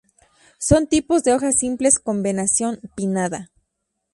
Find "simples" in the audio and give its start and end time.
1.59-1.99